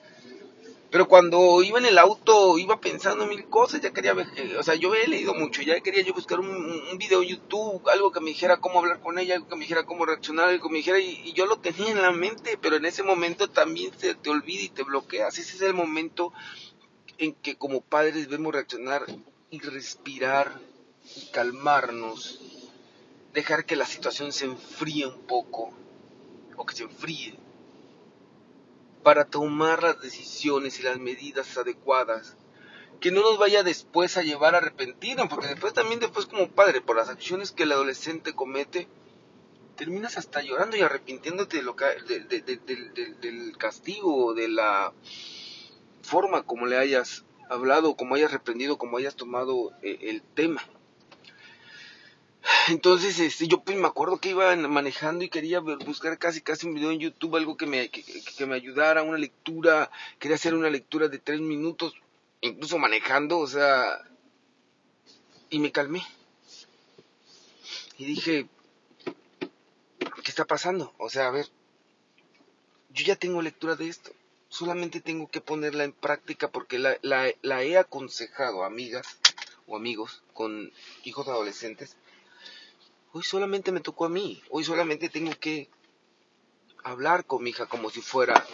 Pero 0.91 1.07
cuando 1.07 1.63
iba 1.63 1.79
en 1.79 1.85
el 1.85 1.99
auto, 1.99 2.59
iba 2.59 2.81
pensando 2.81 3.27
mil 3.27 3.47
cosas, 3.49 3.83
ya 3.83 3.93
quería 3.93 4.15
ver, 4.15 4.27
o 4.59 4.63
sea, 4.63 4.75
yo 4.75 4.95
he 4.95 5.07
leído 5.07 5.35
mucho, 5.35 5.61
ya 5.61 5.79
quería 5.81 6.03
yo 6.03 6.15
buscar 6.15 6.41
un, 6.41 6.49
un 6.49 6.99
video 6.99 7.23
YouTube, 7.23 7.87
algo 7.91 8.11
que 8.11 8.21
me 8.21 8.31
dijera 8.31 8.57
cómo 8.59 8.79
hablar 8.79 9.01
con 9.01 9.19
ella, 9.19 9.35
algo 9.35 9.49
que 9.49 9.57
me 9.57 9.63
dijera 9.63 9.85
cómo 9.85 10.07
reaccionar, 10.07 10.49
algo 10.49 10.67
que 10.67 10.73
me 10.73 10.79
dijera, 10.79 10.99
y, 10.99 11.35
yo 11.35 11.45
lo 11.45 11.59
tenía 11.59 11.91
en 11.91 12.01
la 12.01 12.11
mente, 12.11 12.57
pero 12.57 12.77
en 12.77 12.87
ese 12.87 13.03
momento 13.03 13.51
también 13.51 13.93
se 13.99 14.15
te 14.15 14.31
olvida 14.31 14.63
y 14.63 14.71
te 14.71 14.83
bloqueas. 14.83 15.39
Ese 15.39 15.57
es 15.57 15.63
el 15.63 15.75
momento 15.75 16.33
en 17.19 17.35
que 17.35 17.57
como 17.57 17.83
padres 17.83 18.31
debemos 18.31 18.55
reaccionar 18.55 19.05
y 19.51 19.61
respirar 19.61 20.59
y 21.17 21.27
calmarnos, 21.33 22.41
dejar 23.35 23.67
que 23.67 23.77
la 23.77 23.85
situación 23.85 24.33
se 24.33 24.47
enfríe 24.47 25.07
un 25.07 25.21
poco, 25.27 25.71
o 26.57 26.65
que 26.65 26.75
se 26.75 26.85
enfríe 26.85 27.39
para 29.03 29.25
tomar 29.25 29.83
las 29.83 30.01
decisiones 30.01 30.79
y 30.81 30.83
las 30.83 30.99
medidas 30.99 31.57
adecuadas. 31.57 32.37
Que 33.01 33.13
no 33.13 33.21
nos 33.21 33.39
vaya 33.39 33.63
después 33.63 34.17
a 34.17 34.23
llevar 34.23 34.55
a 34.55 34.59
arrepentirnos, 34.59 35.29
porque 35.29 35.47
después 35.47 35.73
también 35.73 36.01
después 36.01 36.27
como 36.27 36.49
padre, 36.49 36.81
por 36.81 36.97
las 36.97 37.09
acciones 37.09 37.53
que 37.53 37.63
el 37.63 37.73
adolescente 37.73 38.35
comete, 38.35 38.89
terminas 39.77 40.19
hasta 40.19 40.43
llorando 40.43 40.77
y 40.77 40.81
arrepintiéndote 40.81 41.59
de 41.59 41.63
lo 41.63 41.77
que, 41.77 41.85
del 43.21 43.57
castigo, 43.57 44.35
de 44.35 44.49
la 44.49 44.93
forma 46.03 46.43
como 46.43 46.67
le 46.67 46.77
hayas 46.77 47.25
hablado, 47.49 47.97
como 47.97 48.17
hayas 48.17 48.33
reprendido, 48.33 48.79
como 48.79 48.97
hayas 48.97 49.15
tomado 49.15 49.73
eh, 49.83 49.99
el 50.03 50.23
tema. 50.23 50.63
Entonces, 52.69 53.19
este, 53.19 53.49
yo 53.49 53.63
pues 53.63 53.77
me 53.77 53.87
acuerdo 53.87 54.19
que 54.19 54.31
iba 54.31 54.55
manejando 54.57 55.25
y 55.25 55.29
quería 55.29 55.61
buscar 55.61 56.19
casi 56.19 56.41
casi 56.41 56.67
un 56.67 56.75
video 56.75 56.91
en 56.91 56.99
YouTube, 56.99 57.37
algo 57.37 57.57
que 57.57 57.67
me, 57.67 57.91
que, 57.91 58.47
me 58.47 58.55
ayudara, 58.55 59.03
una 59.03 59.19
lectura, 59.19 59.91
quería 60.19 60.37
hacer 60.37 60.55
una 60.55 60.71
lectura 60.71 61.09
de 61.09 61.19
tres 61.19 61.41
minutos, 61.41 61.95
incluso 62.41 62.79
manejando, 62.79 63.39
o 63.39 63.47
sea, 63.47 64.05
y 65.51 65.59
me 65.59 65.73
calmé. 65.73 66.03
Y 67.97 68.05
dije, 68.05 68.47
¿qué 70.23 70.31
está 70.31 70.45
pasando? 70.45 70.95
O 70.99 71.11
sea, 71.11 71.29
a 71.29 71.31
ver, 71.31 71.47
yo 72.91 73.05
ya 73.05 73.17
tengo 73.17 73.43
lectura 73.43 73.77
de 73.77 73.89
esto, 73.89 74.13
solamente 74.49 75.01
tengo 75.01 75.29
que 75.29 75.41
ponerla 75.41 75.85
en 75.85 75.93
práctica 75.93 76.49
porque 76.49 76.79
la, 76.79 76.99
la, 77.03 77.33
la 77.43 77.63
he 77.63 77.77
aconsejado, 77.77 78.63
amigas 78.63 79.19
o 79.67 79.77
amigos 79.77 80.23
con 80.33 80.73
hijos 81.05 81.29
adolescentes 81.29 81.97
Hoy 83.19 83.25
solamente 83.25 83.73
me 83.73 83.81
tocó 83.81 84.05
a 84.05 84.09
mí. 84.09 84.41
Hoy 84.49 84.63
solamente 84.63 85.09
tengo 85.09 85.33
que 85.41 85.69
hablar 86.85 87.25
con 87.25 87.43
mi 87.43 87.51
hija 87.51 87.67
como 87.67 87.91
si 87.91 88.01
fuera 88.01 88.47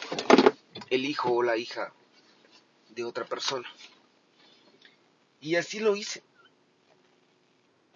el 0.89 1.05
hijo 1.05 1.31
o 1.35 1.43
la 1.43 1.59
hija 1.59 1.93
de 2.89 3.05
otra 3.05 3.27
persona. 3.27 3.69
Y 5.43 5.57
así 5.57 5.81
lo 5.81 5.95
hice. 5.97 6.23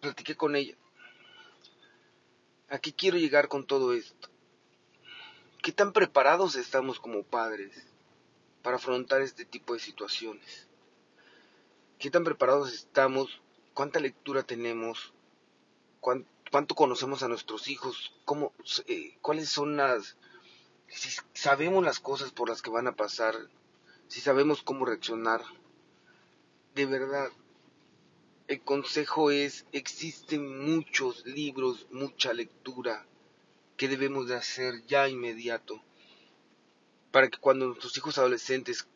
Platiqué 0.02 0.36
con 0.36 0.56
ella. 0.56 0.76
¿A 2.68 2.78
qué 2.78 2.92
quiero 2.92 3.16
llegar 3.16 3.48
con 3.48 3.66
todo 3.66 3.94
esto? 3.94 4.28
¿Qué 5.62 5.72
tan 5.72 5.94
preparados 5.94 6.54
estamos 6.54 7.00
como 7.00 7.22
padres 7.22 7.72
para 8.60 8.76
afrontar 8.76 9.22
este 9.22 9.46
tipo 9.46 9.72
de 9.72 9.80
situaciones? 9.80 10.66
¿Qué 11.98 12.10
tan 12.10 12.24
preparados 12.24 12.74
estamos? 12.74 13.40
¿Cuánta 13.72 14.00
lectura 14.00 14.42
tenemos? 14.42 15.14
¿Cuánto 16.00 16.28
cuánto 16.50 16.74
conocemos 16.74 17.22
a 17.22 17.28
nuestros 17.28 17.68
hijos, 17.68 18.12
cómo, 18.24 18.52
eh, 18.86 19.16
cuáles 19.20 19.48
son 19.48 19.76
las, 19.76 20.16
si 20.88 21.10
sabemos 21.34 21.84
las 21.84 22.00
cosas 22.00 22.30
por 22.30 22.48
las 22.48 22.62
que 22.62 22.70
van 22.70 22.86
a 22.86 22.96
pasar, 22.96 23.34
si 24.08 24.20
sabemos 24.20 24.62
cómo 24.62 24.84
reaccionar. 24.84 25.42
De 26.74 26.86
verdad, 26.86 27.30
el 28.46 28.60
consejo 28.62 29.30
es, 29.30 29.66
existen 29.72 30.64
muchos 30.64 31.26
libros, 31.26 31.86
mucha 31.90 32.32
lectura 32.32 33.06
que 33.76 33.88
debemos 33.88 34.28
de 34.28 34.36
hacer 34.36 34.84
ya 34.86 35.08
inmediato 35.08 35.82
para 37.10 37.28
que 37.28 37.38
cuando 37.38 37.66
nuestros 37.66 37.96
hijos 37.96 38.18
adolescentes 38.18 38.86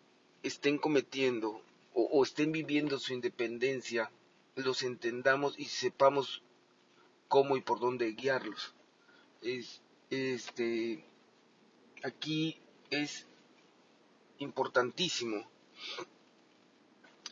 estén 0.42 0.78
cometiendo 0.78 1.62
o, 1.94 2.02
o 2.04 2.22
estén 2.22 2.52
viviendo 2.52 2.98
su 2.98 3.12
independencia, 3.12 4.10
los 4.54 4.82
entendamos 4.82 5.58
y 5.58 5.66
sepamos 5.66 6.42
cómo 7.32 7.56
y 7.56 7.62
por 7.62 7.80
dónde 7.80 8.12
guiarlos. 8.12 8.74
Es, 9.40 9.80
este, 10.10 11.02
aquí 12.04 12.60
es 12.90 13.26
importantísimo 14.36 15.42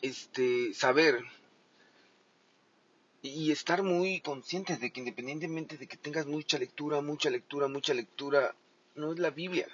este, 0.00 0.73
saber 0.73 1.23
y 3.21 3.52
estar 3.52 3.83
muy 3.83 4.23
conscientes 4.23 4.80
de 4.80 4.90
que 4.90 5.00
independientemente 5.00 5.76
de 5.76 5.87
que 5.87 5.99
tengas 5.99 6.25
mucha 6.25 6.57
lectura, 6.57 7.02
mucha 7.02 7.28
lectura, 7.28 7.69
mucha 7.69 7.92
lectura, 7.92 8.57
no 8.95 9.12
es 9.12 9.19
la 9.19 9.28
Biblia, 9.28 9.69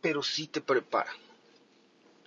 pero 0.00 0.22
sí 0.22 0.46
te 0.46 0.62
prepara. 0.62 1.12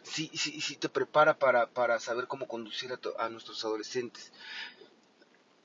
Sí, 0.04 0.30
sí, 0.36 0.62
sí 0.62 0.76
te 0.76 0.90
prepara 0.90 1.40
para, 1.40 1.68
para 1.72 2.00
saber 2.00 2.28
cómo 2.28 2.48
conducir 2.48 2.92
a, 2.92 3.00
a 3.24 3.30
nuestros 3.30 3.66
adolescentes 3.66 4.32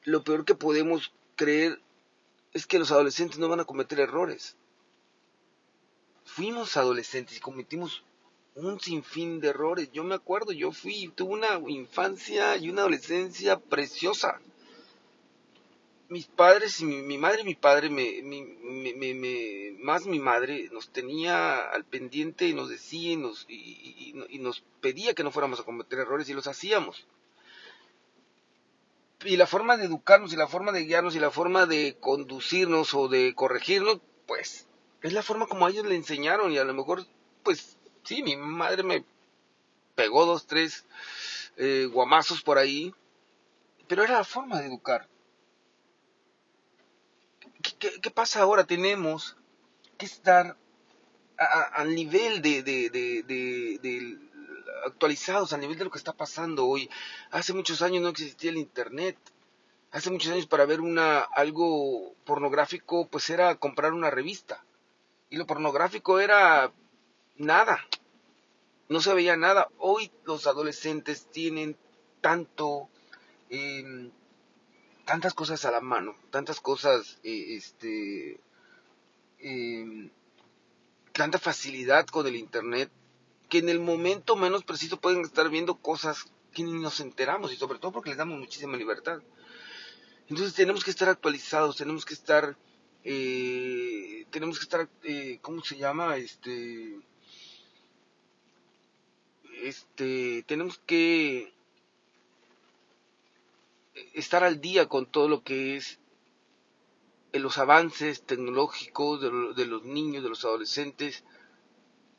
lo 0.07 0.23
peor 0.23 0.45
que 0.45 0.55
podemos 0.55 1.13
creer 1.35 1.81
es 2.53 2.67
que 2.67 2.79
los 2.79 2.93
adolescentes 2.93 3.39
no 3.39 3.49
van 3.49 3.61
a 3.61 3.65
cometer 3.65 4.01
errores. 4.01 4.57
Fuimos 6.25 6.77
adolescentes 6.77 7.37
y 7.37 7.41
cometimos 7.41 8.05
un 8.55 8.81
sinfín 8.81 9.41
de 9.41 9.49
errores. 9.49 9.91
Yo 9.93 10.05
me 10.05 10.15
acuerdo, 10.15 10.53
yo 10.53 10.71
fui, 10.71 11.09
tuve 11.09 11.35
una 11.35 11.61
infancia 11.69 12.57
y 12.57 12.71
una 12.71 12.83
adolescencia 12.83 13.59
preciosa. 13.59 14.41
mis 16.09 16.27
padres 16.27 16.81
y 16.81 16.85
mi, 16.85 17.19
madre 17.19 17.43
y 17.43 17.45
mi 17.45 17.57
padre, 17.57 17.91
me, 17.91 18.23
más 19.81 20.07
mi 20.07 20.21
madre, 20.21 20.69
nos 20.73 20.89
tenía 20.91 21.69
al 21.69 21.85
pendiente 21.85 22.47
y 22.47 22.55
nos 22.55 22.69
decía 22.69 23.13
y 23.13 23.17
nos, 23.17 23.45
y, 23.49 24.39
nos 24.39 24.63
pedía 24.81 25.15
que 25.15 25.25
no 25.25 25.33
fuéramos 25.33 25.59
a 25.59 25.65
cometer 25.65 25.99
errores 25.99 26.29
y 26.29 26.35
los 26.35 26.47
hacíamos. 26.47 27.05
Y 29.25 29.37
la 29.37 29.47
forma 29.47 29.77
de 29.77 29.87
educarnos 29.87 30.33
y 30.33 30.37
la 30.37 30.47
forma 30.47 30.73
de 30.73 30.85
guiarnos 30.85 31.17
y 31.17 31.21
la 31.21 31.31
forma 31.31 31.67
de 31.67 31.97
conducirnos 32.01 32.95
o 32.95 33.09
de 33.09 33.35
corregirnos, 33.35 34.01
pues 34.27 34.67
es 35.03 35.13
la 35.13 35.23
forma 35.23 35.47
como 35.47 35.67
a 35.67 35.71
ellos 35.71 35.87
le 35.87 35.95
enseñaron 35.95 36.53
y 36.53 36.59
a 36.59 36.65
lo 36.65 36.75
mejor, 36.75 37.07
pues 37.43 37.79
sí, 38.03 38.23
mi 38.23 38.37
madre 38.37 38.83
me 38.83 39.05
pegó 39.95 40.27
dos, 40.27 40.47
tres 40.47 40.85
eh, 41.57 41.89
guamazos 41.91 42.43
por 42.43 42.59
ahí, 42.59 42.95
pero 43.89 44.05
era 44.05 44.15
la 44.15 44.25
forma 44.25 44.61
de 44.61 44.67
educar. 44.67 45.09
¿Qué, 47.79 48.11
pasa 48.11 48.43
ahora? 48.43 48.65
Tenemos 48.65 49.37
que 49.99 50.07
estar 50.07 50.57
al 51.37 51.95
nivel 51.95 52.41
de, 52.43 52.63
actualizados, 54.85 55.53
al 55.53 55.61
nivel 55.61 55.79
de 55.79 55.85
lo 55.85 55.91
que 55.91 55.99
está 55.99 56.13
pasando 56.13 56.67
hoy. 56.67 56.91
Hace 57.31 57.53
muchos 57.53 57.83
años 57.83 58.03
no 58.03 58.09
existía 58.09 58.51
el 58.51 58.57
Internet. 58.57 59.17
Hace 59.93 60.11
muchos 60.11 60.33
años 60.33 60.47
para 60.47 60.67
ver 60.67 60.81
una 60.81 61.21
algo 61.21 62.15
pornográfico, 62.25 63.09
pues 63.09 63.31
era 63.31 63.55
comprar 63.57 63.93
una 63.93 64.11
revista. 64.11 64.65
Y 65.31 65.37
lo 65.37 65.47
pornográfico 65.47 66.21
era 66.21 66.73
nada. 67.37 67.79
No 68.89 69.01
se 69.01 69.15
veía 69.15 69.37
nada. 69.37 69.69
Hoy 69.79 70.11
los 70.25 70.47
adolescentes 70.47 71.27
tienen 71.31 71.77
tanto 72.21 72.89
eh, 73.51 74.11
tantas 75.07 75.35
cosas 75.35 75.65
a 75.65 75.71
la 75.71 75.81
mano, 75.81 76.17
tantas 76.31 76.61
cosas, 76.61 77.19
eh, 77.23 77.57
este, 77.57 78.41
em, 79.39 80.11
tanta 81.13 81.39
facilidad 81.39 82.07
con 82.07 82.27
el 82.27 82.37
Internet, 82.37 82.91
que 83.49 83.59
en 83.59 83.69
el 83.69 83.81
momento 83.81 84.37
menos 84.37 84.65
preciso 84.65 85.01
pueden 85.01 85.23
estar 85.23 85.49
viendo 85.49 85.77
cosas 85.77 86.27
que 86.53 86.63
ni 86.63 86.73
nos 86.73 87.01
enteramos, 87.01 87.53
y 87.53 87.57
sobre 87.57 87.79
todo 87.79 87.93
porque 87.93 88.11
les 88.11 88.19
damos 88.19 88.39
muchísima 88.39 88.77
libertad. 88.77 89.21
Entonces 90.29 90.55
tenemos 90.55 90.85
que 90.85 90.91
estar 90.91 91.09
actualizados, 91.09 91.77
tenemos 91.77 92.05
que 92.05 92.15
estar, 92.15 92.57
eh, 93.05 94.27
tenemos 94.31 94.59
que 94.59 94.65
estar, 94.65 94.89
eh, 95.05 95.39
¿cómo 95.43 95.63
se 95.63 95.77
llama? 95.77 96.17
Este, 96.17 96.99
este, 99.63 100.43
tenemos 100.47 100.79
que 100.87 101.53
estar 104.15 104.43
al 104.45 104.61
día 104.61 104.89
con 104.89 105.07
todo 105.07 105.29
lo 105.29 105.43
que 105.43 105.77
es 105.77 105.99
los 107.39 107.59
avances 107.59 108.23
tecnológicos 108.23 109.21
de, 109.21 109.67
los 109.67 109.85
niños, 109.85 110.23
de 110.23 110.29
los 110.29 110.45
adolescentes, 110.45 111.25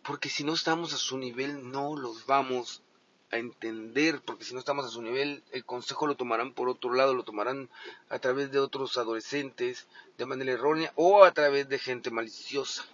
porque 0.07 0.29
si 0.29 0.45
no 0.45 0.53
estamos 0.53 0.93
a 0.93 0.97
su 0.97 1.17
nivel 1.17 1.69
no 1.69 1.97
los 1.97 2.25
vamos 2.25 2.81
a 3.29 3.37
entender, 3.37 4.21
porque 4.21 4.45
si 4.45 4.53
no 4.53 4.59
estamos 4.59 4.85
a 4.85 4.89
su 4.89 5.01
nivel, 5.01 5.43
el 5.51 5.65
consejo 5.65 6.07
lo 6.07 6.15
tomarán 6.15 6.53
por 6.53 6.69
otro 6.69 6.93
lado, 6.93 7.13
lo 7.13 7.23
tomarán 7.23 7.69
a 8.07 8.17
través 8.17 8.49
de 8.49 8.59
otros 8.59 8.97
adolescentes 8.97 9.85
de 10.17 10.25
manera 10.25 10.53
errónea 10.53 10.93
o 10.95 11.25
a 11.25 11.33
través 11.33 11.67
de 11.67 11.77
gente 11.77 12.09
maliciosa. 12.09 12.85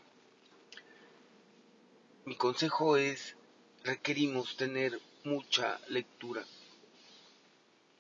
Mi 2.26 2.36
consejo 2.36 2.98
es, 2.98 3.36
requerimos 3.84 4.58
tener 4.58 5.00
mucha 5.24 5.80
lectura, 5.90 6.44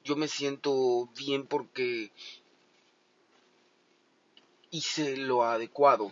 yo 0.04 0.16
me 0.16 0.28
siento 0.28 1.08
bien 1.16 1.46
porque 1.46 2.12
hice 4.72 5.18
lo 5.18 5.44
adecuado. 5.44 6.12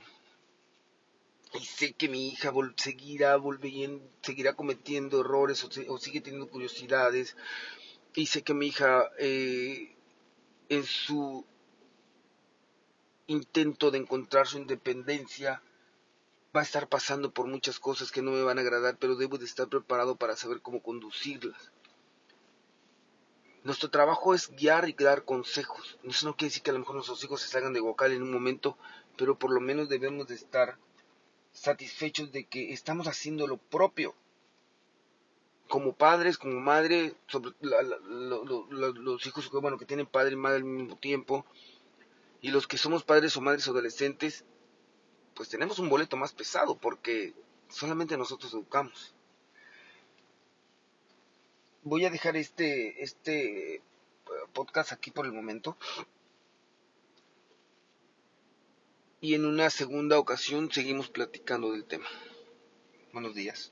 Y 1.54 1.66
sé 1.66 1.94
que 1.94 2.08
mi 2.08 2.30
hija 2.30 2.54
seguirá 2.78 3.36
volviendo, 3.36 4.04
seguirá 4.22 4.54
cometiendo 4.54 5.22
errores 5.22 5.64
o, 5.64 5.98
sigue 5.98 6.22
teniendo 6.22 6.50
curiosidades. 6.50 7.36
Y 8.16 8.28
sé 8.28 8.42
que 8.42 8.54
mi 8.54 8.68
hija 8.68 9.10
eh, 9.20 9.96
en 10.70 10.86
su 10.86 11.46
intento 13.28 13.92
de 13.92 14.00
encontrar 14.00 14.48
su 14.48 14.58
independencia 14.58 15.62
va 16.56 16.62
a 16.62 16.64
estar 16.64 16.88
pasando 16.88 17.32
por 17.32 17.48
muchas 17.48 17.80
cosas 17.80 18.12
que 18.12 18.22
no 18.22 18.32
me 18.32 18.44
van 18.44 18.58
a 18.58 18.62
agradar, 18.62 18.98
pero 18.98 19.16
debo 19.16 19.38
de 19.38 19.46
estar 19.46 19.68
preparado 19.68 20.16
para 20.16 20.36
saber 20.36 20.62
cómo 20.62 20.82
conducirlas. 20.82 21.72
Nuestro 23.64 23.90
trabajo 23.90 24.34
es 24.34 24.50
guiar 24.56 24.90
y 24.90 24.94
dar 24.94 25.24
consejos. 25.24 25.98
Eso 26.04 26.26
no 26.26 26.36
quiere 26.36 26.50
decir 26.50 26.64
que 26.64 26.72
a 26.72 26.74
lo 26.74 26.80
mejor 26.80 26.96
nuestros 26.96 27.24
hijos 27.24 27.42
se 27.42 27.48
salgan 27.48 27.74
de 27.74 27.80
vocal 27.80 28.12
en 28.12 28.24
un 28.24 28.32
momento, 28.32 28.78
pero 29.18 29.38
por 29.38 29.52
lo 29.52 29.62
menos 29.62 29.88
debemos 29.88 30.28
de 30.28 30.36
estar 30.36 30.78
satisfechos 31.54 32.32
de 32.32 32.46
que 32.46 32.74
estamos 32.74 33.08
haciendo 33.08 33.48
lo 33.48 33.58
propio. 33.58 34.16
Como 35.68 35.94
padres, 35.94 36.38
como 36.38 36.60
madre, 36.60 37.16
sobre 37.28 37.52
los 37.62 39.26
hijos 39.26 39.50
bueno, 39.52 39.78
que 39.78 39.86
tienen 39.86 40.06
padre 40.06 40.34
y 40.34 40.38
madre 40.38 40.58
al 40.58 40.66
mismo 40.66 40.98
tiempo, 40.98 41.46
y 42.42 42.52
los 42.52 42.68
que 42.68 42.78
somos 42.78 43.04
padres 43.04 43.38
o 43.38 43.42
madres 43.42 43.68
adolescentes, 43.68 44.44
pues 45.34 45.48
tenemos 45.48 45.80
un 45.80 45.88
boleto 45.88 46.18
más 46.18 46.34
pesado 46.34 46.78
porque 46.78 47.34
solamente 47.70 48.18
nosotros 48.18 48.54
educamos 48.54 49.14
voy 51.84 52.06
a 52.06 52.10
dejar 52.10 52.38
este, 52.38 53.02
este 53.04 53.76
eh, 53.76 53.82
podcast 54.54 54.92
aquí 54.92 55.12
por 55.12 55.26
el 55.26 55.34
momento. 55.34 55.78
Y 59.24 59.36
en 59.36 59.46
una 59.46 59.70
segunda 59.70 60.18
ocasión 60.18 60.72
seguimos 60.72 61.10
platicando 61.10 61.74
del 61.74 61.86
tema. 61.86 62.08
Buenos 63.14 63.36
días. 63.36 63.72